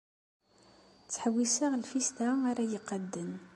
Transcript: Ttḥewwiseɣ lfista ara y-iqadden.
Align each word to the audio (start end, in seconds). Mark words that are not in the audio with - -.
Ttḥewwiseɣ 1.03 1.71
lfista 1.81 2.29
ara 2.49 2.63
y-iqadden. 2.69 3.31